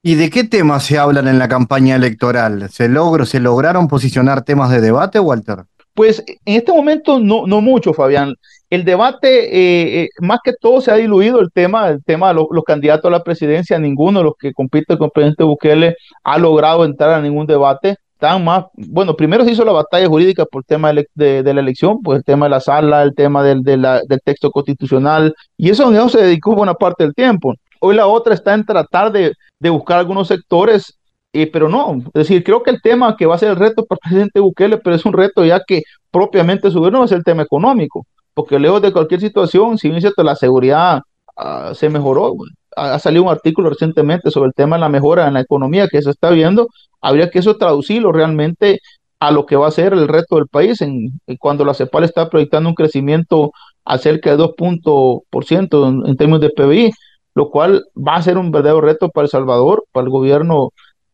[0.02, 2.70] ¿Y de qué temas se hablan en la campaña electoral?
[2.70, 5.64] ¿Se, logró, ¿Se lograron posicionar temas de debate, Walter?
[5.94, 8.34] Pues en este momento no, no mucho, Fabián.
[8.70, 12.34] El debate, eh, eh, más que todo, se ha diluido el tema, el tema de
[12.34, 13.78] los, candidatos a la presidencia.
[13.80, 17.96] Ninguno de los que compiten con el presidente Bukele ha logrado entrar a ningún debate.
[18.12, 22.00] Están más, bueno, primero se hizo la batalla jurídica por el tema de, la elección,
[22.02, 26.20] pues el tema de la sala, el tema del, del texto constitucional, y eso, se
[26.22, 27.54] dedicó buena parte del tiempo.
[27.80, 29.32] Hoy la otra está en tratar de,
[29.70, 30.98] buscar algunos sectores,
[31.32, 31.96] eh, pero no.
[32.08, 34.40] Es decir, creo que el tema que va a ser el reto para el presidente
[34.40, 38.06] Bukele, pero es un reto ya que propiamente su gobierno ser el tema económico,
[38.40, 41.02] porque lejos de cualquier situación, si bien cierto, la seguridad
[41.36, 42.32] ah, se mejoró,
[42.74, 46.00] ha, salido un artículo recientemente sobre el tema de la mejora en la economía que
[46.00, 46.68] se está viendo,
[47.02, 48.80] habría que eso traducirlo realmente
[49.18, 52.30] a lo que va a ser el resto del país, en, cuando la CEPAL está
[52.30, 53.52] proyectando un crecimiento
[53.84, 56.90] a cerca de 2% en, en términos de PBI,
[57.34, 60.70] lo cual va a ser un verdadero reto para El Salvador, para el gobierno,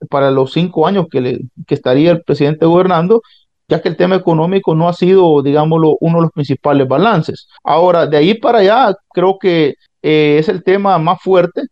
[0.09, 3.21] para los cinco años que, le, que estaría el presidente gobernando,
[3.69, 7.49] ya que el tema económico no ha sido, digámoslo, uno de los principales balances.
[7.65, 11.63] Ahora, de ahí para allá, creo que eh, es el tema más fuerte,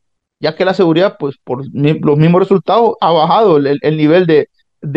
[0.41, 4.49] ya que la seguridad, pues por los mismos resultados, ha bajado el, nivel de,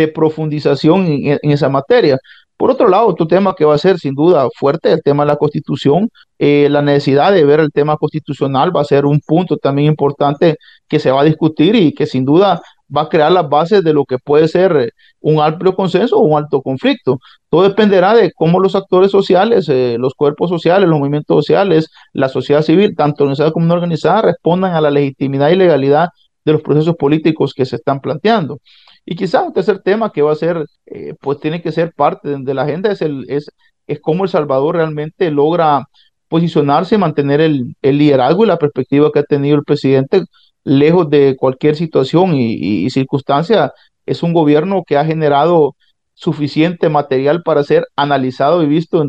[0.10, 2.18] profundización en, esa materia.
[2.58, 5.28] Por otro lado, otro tema que va a ser sin duda fuerte, el tema de
[5.28, 9.58] la constitución, eh, la necesidad de ver el tema constitucional va a ser un punto
[9.58, 10.58] también importante
[10.88, 12.60] que se va a discutir y que sin duda
[12.96, 16.22] va a crear las bases de lo que puede ser eh, un amplio consenso o
[16.22, 17.20] un alto conflicto.
[17.50, 22.30] Todo dependerá de cómo los actores sociales, eh, los cuerpos sociales, los movimientos sociales, la
[22.30, 26.10] sociedad civil, tanto organizada como no organizada, respondan a la legitimidad y legalidad
[26.46, 28.60] de los procesos políticos que se están planteando.
[29.06, 32.38] Y quizás un tercer tema que va a ser, eh, pues tiene que ser parte
[32.40, 33.50] de, la agenda es, el, es,
[33.88, 35.86] es cómo El Salvador realmente logra
[36.28, 40.24] posicionarse, mantener el, el liderazgo y la perspectiva que ha tenido el presidente
[40.68, 43.72] lejos de cualquier situación y, circunstancia,
[44.06, 45.76] es un gobierno que ha generado
[46.14, 49.06] suficiente material para ser analizado y visto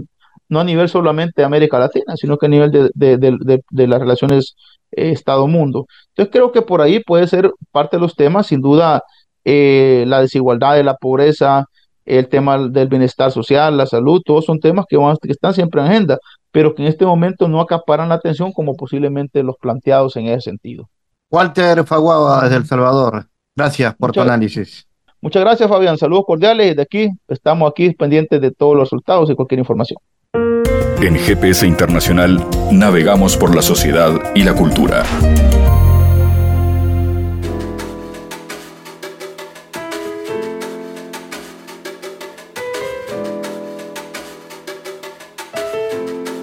[0.48, 4.54] no a nivel solamente de América Latina, sino que a nivel de, las relaciones
[4.92, 5.86] eh, Estado-mundo.
[6.10, 9.02] Entonces creo que por ahí puede ser parte de los temas, sin duda,
[9.44, 11.64] eh, la desigualdad de la pobreza,
[12.06, 15.80] el tema del bienestar social, la salud, todos son temas que, van, que están siempre
[15.80, 16.18] en agenda,
[16.52, 20.42] pero que en este momento no acaparan la atención como posiblemente los planteados en ese
[20.42, 20.88] sentido.
[21.30, 24.86] Walter Faguaba desde El Salvador, gracias por tu análisis.
[25.20, 25.98] Muchas gracias, Fabián.
[25.98, 26.76] Saludos cordiales.
[26.76, 29.98] De aquí estamos aquí pendientes de todos los resultados y cualquier información.
[31.02, 35.04] En GPS Internacional navegamos por la sociedad y la cultura.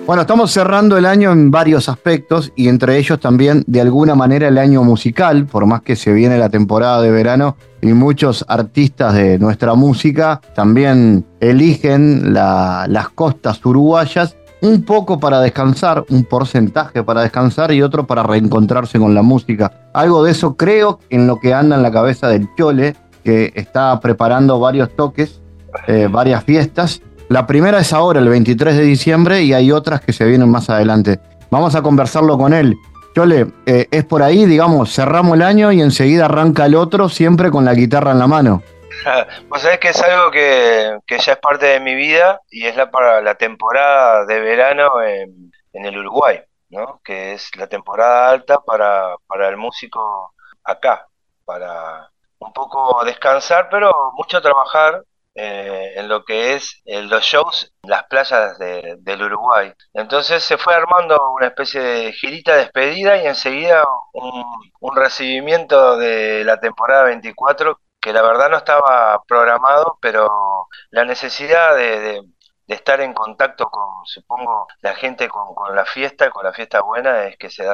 [0.05, 4.47] Bueno, estamos cerrando el año en varios aspectos y entre ellos también de alguna manera
[4.47, 9.15] el año musical, por más que se viene la temporada de verano y muchos artistas
[9.15, 17.23] de nuestra música también eligen las costas uruguayas un poco para descansar, un porcentaje para
[17.23, 19.89] descansar y otro para reencontrarse con la música.
[19.91, 23.99] Algo de eso creo en lo que anda en la cabeza del Chole, que está
[23.99, 25.41] preparando varios toques,
[25.87, 30.13] eh, varias fiestas la primera es ahora, el 23 de diciembre, y hay otras que
[30.13, 31.19] se vienen más adelante.
[31.49, 32.75] Vamos a conversarlo con él.
[33.15, 37.49] Chole, eh, es por ahí, digamos, cerramos el año y enseguida arranca el otro, siempre
[37.49, 38.61] con la guitarra en la mano.
[39.49, 42.89] Pues sabés que es algo que, ya es parte de mi vida y es la
[42.89, 47.01] para la temporada de verano en, el Uruguay, ¿no?
[47.03, 50.33] Que es la temporada alta para, para el músico
[50.63, 51.07] acá,
[51.43, 52.09] para
[52.39, 55.03] un poco descansar, pero mucho trabajar
[55.35, 59.73] eh, en lo que es eh, los shows las playas del Uruguay.
[59.93, 66.59] Entonces se fue armando una especie de girita despedida y enseguida un, recibimiento de la
[66.59, 72.21] temporada 24 que la verdad no estaba programado, pero la necesidad de,
[72.67, 77.37] estar en contacto con, supongo, la gente con, la fiesta, con la fiesta buena, es
[77.37, 77.65] que se,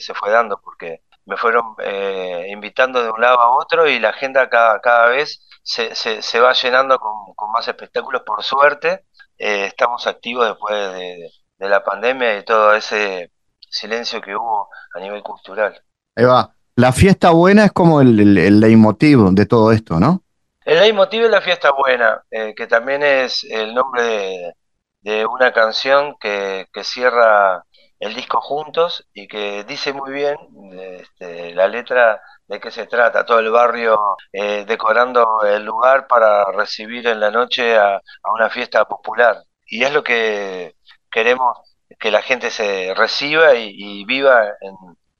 [0.00, 4.08] se, fue dando, porque me fueron eh, invitando de un lado a otro y la
[4.08, 9.04] agenda cada, cada vez se, se, va llenando con, con, más espectáculos, por suerte.
[9.36, 13.30] Eh, estamos activos después de, la pandemia y todo ese
[13.68, 15.78] silencio que hubo a nivel cultural.
[16.16, 16.54] Ahí va.
[16.76, 20.22] La fiesta buena es como el, el, leitmotiv de todo esto, ¿no?
[20.64, 24.54] El leitmotiv es la fiesta buena, eh, que también es el nombre
[25.02, 27.64] de, una canción que, que, cierra
[27.98, 30.36] el disco juntos y que dice muy bien
[30.72, 33.98] este, la letra de qué se trata, todo el barrio
[34.32, 38.00] eh, decorando el lugar para recibir en la noche a,
[38.32, 39.42] una fiesta popular.
[39.66, 40.76] Y es lo que
[41.10, 41.58] queremos
[41.98, 44.74] que la gente se reciba y, viva en,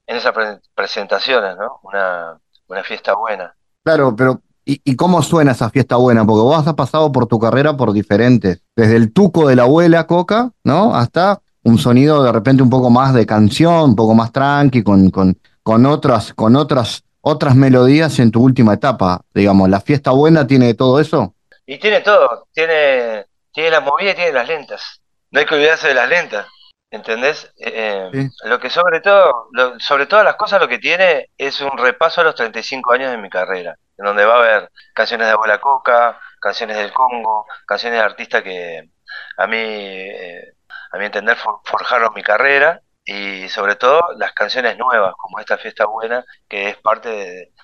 [0.07, 0.33] esas
[0.73, 1.79] presentaciones, ¿no?
[1.83, 3.55] Una, una fiesta buena.
[3.83, 6.23] Claro, pero ¿Y, cómo suena esa fiesta buena?
[6.25, 10.05] Porque vos has pasado por tu carrera por diferentes, desde el tuco de la abuela
[10.05, 10.95] Coca, ¿no?
[10.95, 15.09] Hasta un sonido de repente un poco más de canción, un poco más tranqui, con,
[15.09, 20.47] con, con otras, con otras otras melodías en tu última etapa, digamos, ¿la fiesta buena
[20.47, 21.35] tiene todo eso?
[21.65, 25.01] Y tiene todo, tiene, tiene las movidas y tiene las lentas.
[25.31, 26.47] No hay que olvidarse de las lentas,
[26.89, 27.51] ¿entendés?
[27.57, 31.77] Eh, eh, lo que sobre todo, sobre todas las cosas lo que tiene es un
[31.77, 35.33] repaso a los 35 años de mi carrera, en donde va a haber canciones de
[35.33, 38.89] Abuela Coca, canciones del Congo, canciones de artistas que
[39.37, 40.53] a mí, eh,
[40.91, 45.85] a mi entender, forjaron mi carrera y sobre todo las canciones nuevas, como esta fiesta
[45.85, 47.09] buena, que es parte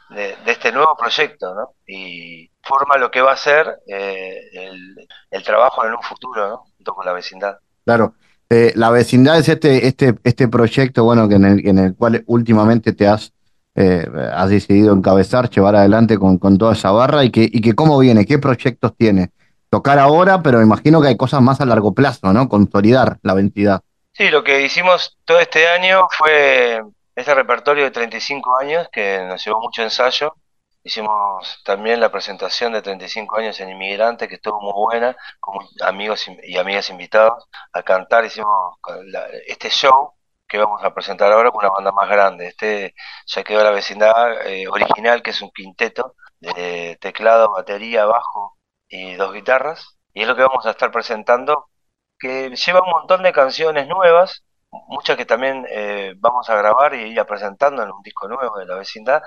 [0.09, 1.75] de, este nuevo proyecto, ¿no?
[1.85, 4.39] Y forma lo que va a ser eh,
[5.29, 6.57] el, trabajo en un futuro, ¿no?
[6.77, 7.57] Junto con la vecindad.
[7.83, 8.15] Claro.
[8.49, 12.23] Eh, la vecindad es este, este, este proyecto, bueno, que en el, en el cual
[12.27, 13.33] últimamente te has,
[13.75, 17.73] eh, has decidido encabezar, llevar adelante con, con toda esa barra y que, y que
[17.73, 19.31] cómo viene, qué proyectos tiene.
[19.75, 22.47] Tocar ahora, pero imagino que hay cosas más a largo plazo, ¿no?
[22.47, 23.81] Consolidar la vecindad.
[24.13, 26.81] Sí, lo que hicimos todo este año fue
[27.13, 30.33] este repertorio de 35 años que nos llevó mucho ensayo.
[30.81, 36.25] Hicimos también la presentación de 35 años en Inmigrante, que estuvo muy buena, con amigos
[36.43, 38.23] y amigas invitados a cantar.
[38.23, 38.77] Hicimos
[39.45, 40.13] este show
[40.47, 42.47] que vamos a presentar ahora con una banda más grande.
[42.47, 42.95] Este
[43.25, 48.55] ya quedó la vecindad eh, original, que es un quinteto de teclado, batería, bajo
[48.87, 49.97] y dos guitarras.
[50.13, 51.67] Y es lo que vamos a estar presentando,
[52.19, 54.43] que lleva un montón de canciones nuevas,
[54.87, 58.57] muchas que también eh, vamos a grabar y ir a presentando en un disco nuevo
[58.57, 59.21] de la vecindad.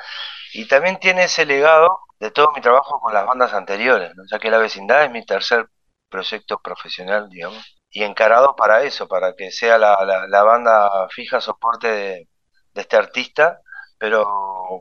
[0.52, 4.50] Y también tiene ese legado de todo mi trabajo con las bandas anteriores, ya que
[4.50, 5.68] la vecindad es mi tercer
[6.08, 11.88] proyecto profesional, digamos y encarado para eso, para que sea la, la, banda fija soporte
[11.88, 12.28] de,
[12.74, 13.60] este artista,
[13.98, 14.24] pero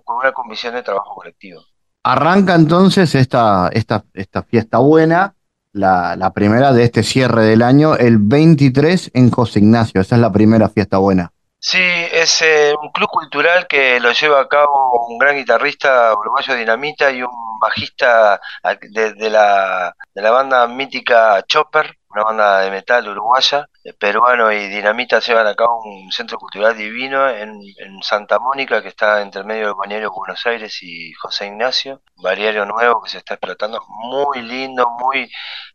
[0.06, 1.62] con una convicción de trabajo colectivo.
[2.10, 5.36] Arranca entonces esta, esta, esta fiesta buena,
[5.74, 10.00] la, la, primera de este cierre del año, el 23 en José Ignacio.
[10.00, 11.34] Esa es la primera fiesta buena.
[11.60, 16.56] Sí, es eh, un club cultural que lo lleva a cabo un gran guitarrista uruguayo
[16.56, 18.40] Dinamita y un bajista
[18.82, 24.52] de, de, la, de la banda mítica Chopper, una banda de metal uruguaya, eh, peruano
[24.52, 27.60] y dinamita llevan a cabo un centro cultural divino en,
[28.02, 33.02] Santa Mónica, que está entre medio del balneario Buenos Aires y José Ignacio, balneario nuevo
[33.02, 35.30] que se está explotando, muy lindo, muy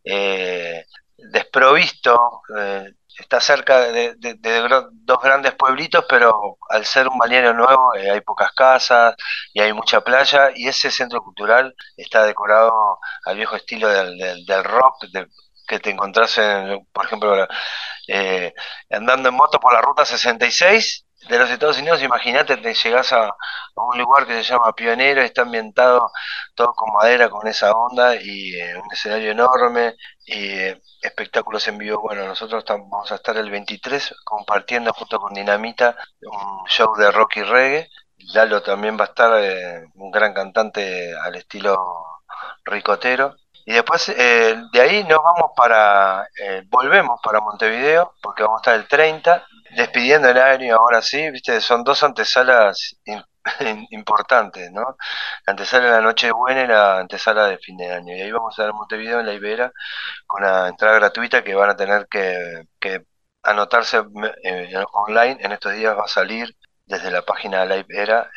[0.05, 0.85] eh,
[1.17, 4.15] desprovisto, eh, está cerca de,
[4.93, 9.15] dos grandes pueblitos, pero al ser un balneario nuevo hay pocas casas
[9.53, 14.65] y hay mucha playa y ese centro cultural está decorado al viejo estilo del, del
[14.65, 15.27] rock, de,
[15.67, 17.47] que te encontrás, en, por ejemplo,
[18.09, 18.53] eh,
[18.91, 23.35] andando en moto por la ruta 66 de los Estados Unidos, imagínate, te llegás a,
[23.75, 26.11] un lugar que se llama Pionero, está ambientado
[26.55, 29.97] todo con madera, con esa onda, y eh, un escenario enorme,
[30.27, 32.01] y eh, espectáculos en vivo.
[32.01, 37.37] Bueno, nosotros vamos a estar el 23 compartiendo junto con Dinamita un show de rock
[37.37, 37.89] y reggae.
[38.35, 39.33] Lalo también va a estar,
[39.95, 41.77] un gran cantante al estilo
[42.65, 43.37] ricotero.
[43.65, 48.63] Y después eh, de ahí nos vamos para, eh, volvemos para Montevideo, porque vamos a
[48.63, 49.47] estar el 30,
[49.77, 52.97] despidiendo el año ahora sí, viste, son dos antesalas
[53.91, 54.97] importantes, ¿no?
[55.47, 58.15] La antesala de la Nochebuena y la antesala de fin de año.
[58.15, 59.73] Y ahí vamos a en Montevideo, en la Ibera,
[60.27, 62.67] con una entrada gratuita que van a tener que,
[63.43, 64.03] anotarse
[64.45, 65.39] eh, online.
[65.41, 66.57] En estos días va a salir
[66.87, 68.31] desde la página de la Ibera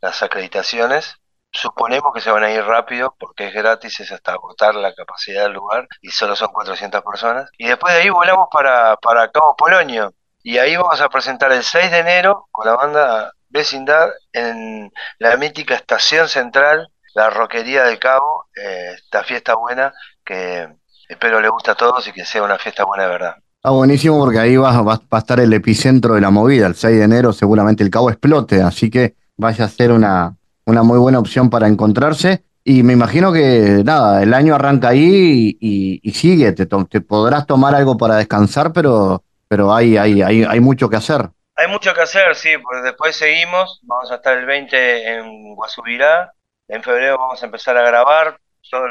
[0.00, 1.16] las acreditaciones
[1.54, 5.42] Suponemos que se van a ir rápido porque es gratis, es hasta agotar la capacidad
[5.44, 7.50] del lugar y solo son 400 personas.
[7.58, 11.62] Y después de ahí volamos para, para Cabo Polonio y ahí vamos a presentar el
[11.62, 17.98] 6 de enero con la banda Vecindad en la mítica estación central, la Roquería del
[17.98, 19.92] Cabo, eh, esta fiesta buena
[20.24, 20.68] que
[21.08, 23.34] espero le guste a todos y que sea una fiesta buena de verdad.
[23.62, 26.66] Ah, buenísimo porque ahí va, va, a estar el epicentro de la movida.
[26.66, 30.34] El 6 de enero seguramente el cabo explote, así que vaya a ser una,
[30.64, 32.44] una muy buena opción para encontrarse.
[32.64, 37.74] Y me imagino que nada, el año arranca ahí y, sigue, te, te, podrás tomar
[37.74, 41.28] algo para descansar, pero, pero hay, hay, hay, hay mucho que hacer.
[41.56, 46.32] Hay mucho que hacer, sí, pues después seguimos, vamos a estar el 20 en Guasubirá,
[46.68, 48.40] en febrero vamos a empezar a grabar
[48.70, 48.86] todo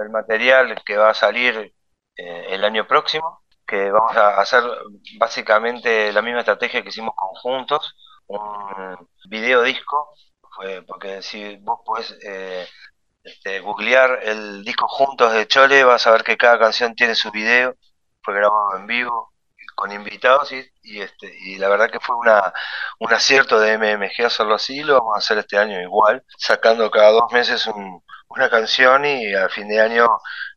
[0.00, 1.74] el material que va a salir
[2.16, 4.62] eh, el año próximo, que vamos a hacer
[5.18, 7.94] básicamente la misma estrategia que hicimos conjuntos,
[8.28, 8.96] un
[9.28, 10.14] video disco
[10.86, 12.66] porque si vos podés eh,
[13.22, 17.30] este, googlear el disco Juntos de Chole, vas a ver que cada canción tiene su
[17.30, 17.74] video,
[18.22, 19.35] fue grabado en vivo,
[19.76, 22.52] con invitados, y, y este, y la verdad que fue una,
[22.98, 27.12] un acierto de MMG hacerlo así, lo vamos a hacer este año igual, sacando cada
[27.12, 27.68] dos meses
[28.28, 30.08] una canción y a fin de año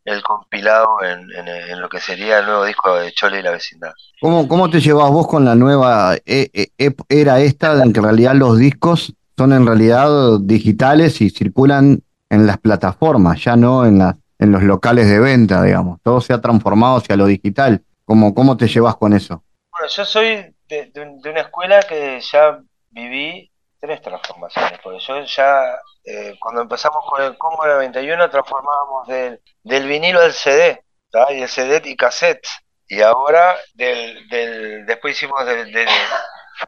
[0.05, 3.91] el compilado en, en, lo que sería el nuevo disco de Chole y la vecindad.
[4.21, 8.05] ¿Cómo, cómo te llevas vos con la nueva eh, eh, era esta, en que en
[8.05, 14.01] realidad los discos son en realidad digitales y circulan en las plataformas, ya no en,
[14.01, 15.99] en los locales de venta, digamos.
[16.01, 17.83] Todo se ha transformado hacia lo digital.
[18.09, 19.43] ¿Cómo, cómo te llevas con eso?
[19.69, 20.91] Bueno, yo soy de,
[21.29, 27.37] una escuela que ya viví tres transformaciones, porque yo ya, eh, cuando empezamos con el
[27.37, 30.83] Combo 91, transformábamos del, del vinilo al CD,
[31.29, 32.47] y el CD y cassette,
[32.87, 35.71] y ahora del, del después hicimos del,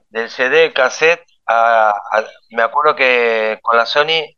[0.09, 1.25] del CD, cassette
[2.51, 4.37] me acuerdo que con la Sony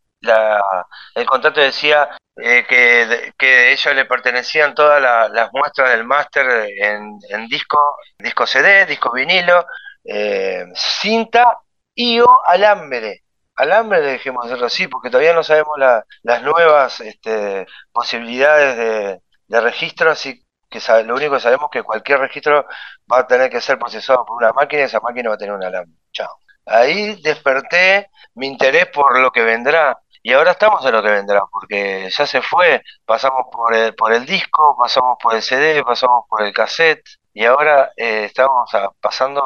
[1.16, 7.48] el contrato decía eh, que, que ellos le pertenecían todas las muestras del máster en,
[7.48, 9.66] disco, disco CD, disco vinilo,
[10.04, 11.60] eh, cinta
[11.96, 13.24] y o alambre.
[13.56, 15.78] Alambre dejemos hacerlo así, porque todavía no sabemos
[16.24, 20.44] las nuevas este, posibilidades de, de registro, así
[20.74, 22.66] que lo único que sabemos es que cualquier registro
[23.12, 25.54] va a tener que ser procesado por una máquina y esa máquina va a tener
[25.54, 25.96] un alambre.
[26.12, 26.30] Chao.
[26.66, 30.00] ahí desperté mi interés por lo que vendrá.
[30.24, 34.14] Y ahora estamos en lo que vendrá, porque ya se fue, pasamos por el, por
[34.14, 37.04] el disco, pasamos por el CD, pasamos por el cassette,
[37.34, 38.72] y ahora eh, estamos
[39.02, 39.42] pasando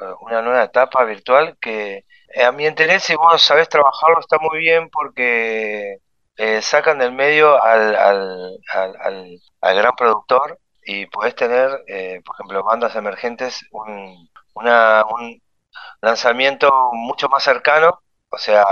[0.00, 2.04] eh, una nueva etapa virtual que
[2.34, 5.98] eh, a mi interés, si vos sabés trabajarlo, está muy bien porque
[6.62, 8.96] sacan del medio al, al, al,
[9.60, 11.70] al, gran productor y podés tener,
[12.24, 15.42] por ejemplo, bandas emergentes, un, una, un
[16.00, 18.00] lanzamiento mucho más cercano
[18.30, 18.64] o sea,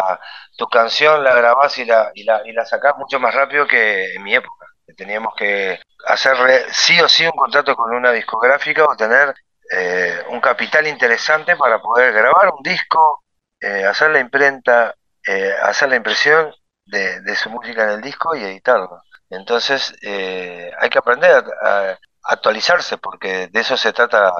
[0.56, 4.14] tu canción la grabás y la, y la, y la sacás mucho más rápido que
[4.14, 4.66] en mi época.
[4.96, 6.36] Teníamos que hacer
[6.72, 9.34] sí o sí un contrato con una discográfica o tener
[9.70, 13.24] eh, un capital interesante para poder grabar un disco,
[13.60, 14.94] eh, hacer la imprenta,
[15.26, 16.54] eh, hacer la impresión
[16.84, 19.02] de, de, su música en el disco y editarlo.
[19.28, 24.32] Entonces hay que aprender a actualizarse porque de eso se trata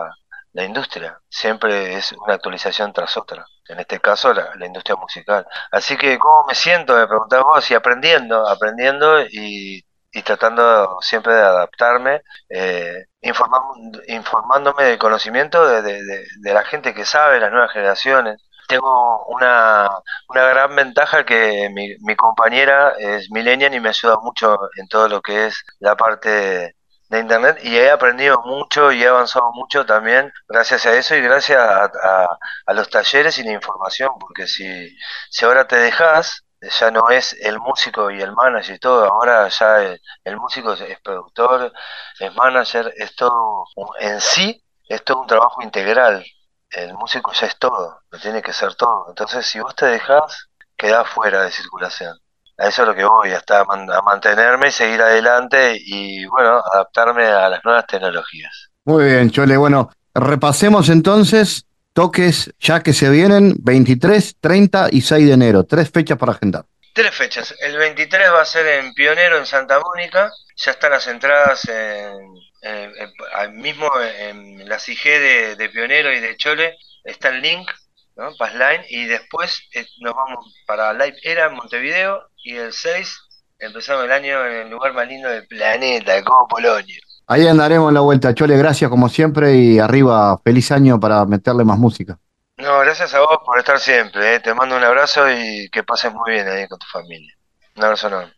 [0.52, 1.20] la industria.
[1.28, 3.44] Siempre es una actualización tras otra.
[3.68, 5.46] En este caso, la, industria musical.
[5.70, 6.96] Así que, ¿cómo me siento?
[6.96, 9.84] Me preguntás vos, y aprendiendo, aprendiendo y,
[10.24, 17.72] tratando siempre de adaptarme, eh, informándome del conocimiento de, la gente que sabe, las nuevas
[17.72, 18.42] generaciones.
[18.68, 19.88] Tengo una,
[20.28, 25.08] una gran ventaja que mi, mi compañera es millennial y me ayuda mucho en todo
[25.08, 26.74] lo que es la parte
[27.08, 31.20] de internet y he aprendido mucho y he avanzado mucho también gracias a eso y
[31.20, 32.38] gracias a,
[32.74, 34.96] los talleres y la información, porque si,
[35.30, 39.48] si ahora te dejas, ya no es el músico y el manager y todo, ahora
[39.48, 39.82] ya
[40.24, 41.72] el, músico es, productor,
[42.18, 43.66] es manager, es todo,
[44.00, 46.24] en sí es todo un trabajo integral,
[46.70, 50.48] el músico ya es todo, lo tiene que ser todo, entonces si vos te dejas,
[50.76, 52.18] quedás fuera de circulación
[52.58, 57.48] a eso es lo que voy, hasta a mantenerme, seguir adelante y bueno, adaptarme a
[57.48, 58.70] las nuevas tecnologías.
[58.84, 59.56] Muy bien, Chole.
[59.56, 65.64] Bueno, repasemos entonces toques ya que se vienen 23, 30 y 6 de enero.
[65.64, 66.64] Tres fechas para agendar.
[66.92, 67.54] Tres fechas.
[67.60, 70.30] El 23 va a ser en Pionero, en Santa Mónica.
[70.56, 76.76] Ya están las entradas en, mismo en la CIG de, de Pionero y de Chole.
[77.04, 77.68] Está el link
[78.16, 78.34] ¿no?
[78.36, 83.18] Passline, y después eh, nos vamos para Live Era en Montevideo, y el 6
[83.58, 86.96] empezamos el año en el lugar más lindo del planeta, como Polonia.
[87.26, 91.64] Ahí andaremos en la vuelta, Chole, gracias como siempre, y arriba, feliz año para meterle
[91.64, 92.16] más música.
[92.58, 94.40] No, gracias a vos por estar siempre, eh.
[94.40, 97.34] te mando un abrazo y que pases muy bien ahí con tu familia.
[97.74, 98.32] Un abrazo enorme.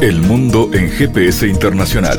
[0.00, 2.18] El mundo en GPS internacional.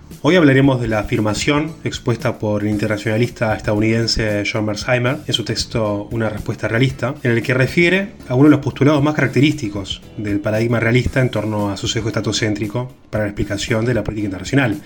[0.23, 6.07] Hoy hablaremos de la afirmación expuesta por el internacionalista estadounidense John Mersheimer en su texto
[6.11, 10.39] Una respuesta realista, en el que refiere a uno de los postulados más característicos del
[10.39, 14.79] paradigma realista en torno a su sesgo estatocéntrico para la explicación de la política internacional.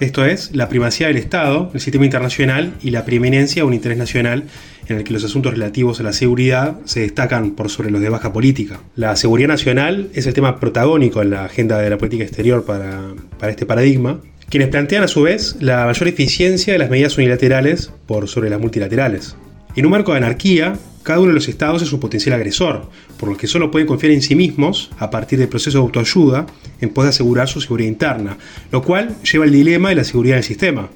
[0.00, 3.96] Esto es, la primacía del Estado, el sistema internacional y la preeminencia de un interés
[3.96, 4.44] nacional
[4.88, 8.10] en el que los asuntos relativos a la seguridad se destacan por sobre los de
[8.10, 8.80] baja política.
[8.96, 13.14] La seguridad nacional es el tema protagónico en la agenda de la política exterior para,
[13.38, 14.20] para este paradigma
[14.54, 18.60] quienes plantean a su vez la mayor eficiencia de las medidas unilaterales por sobre las
[18.60, 19.34] multilaterales.
[19.74, 22.88] En un marco de anarquía, cada uno de los estados es un potencial agresor,
[23.18, 26.46] por lo que solo pueden confiar en sí mismos a partir del proceso de autoayuda
[26.80, 28.38] en pos de asegurar su seguridad interna,
[28.70, 30.88] lo cual lleva al dilema de la seguridad del sistema.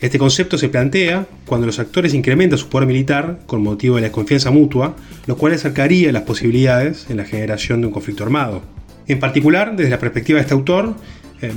[0.00, 4.06] Este concepto se plantea cuando los actores incrementan su poder militar con motivo de la
[4.06, 4.94] desconfianza mutua,
[5.26, 8.62] lo cual acercaría las posibilidades en la generación de un conflicto armado.
[9.08, 10.94] En particular, desde la perspectiva de este autor,
[11.40, 11.52] eh,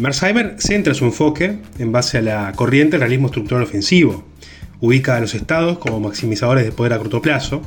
[0.58, 4.24] centra su enfoque en base a la corriente realismo estructural ofensivo.
[4.82, 7.62] Ubica a los estados como maximizadores de poder a corto plazo,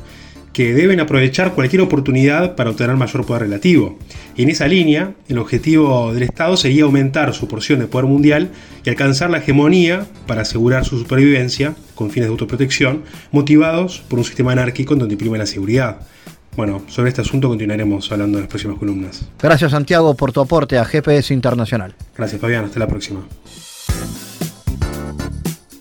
[0.53, 3.97] que deben aprovechar cualquier oportunidad para obtener mayor poder relativo.
[4.35, 8.51] Y en esa línea, el objetivo del Estado sería aumentar su porción de poder mundial
[8.85, 14.25] y alcanzar la hegemonía para asegurar su supervivencia con fines de autoprotección, motivados por un
[14.25, 16.01] sistema anárquico en donde imprime la seguridad.
[16.55, 19.25] Bueno, sobre este asunto continuaremos hablando en las próximas columnas.
[19.41, 21.95] Gracias Santiago por tu aporte a GPS Internacional.
[22.15, 23.21] Gracias Fabián, hasta la próxima.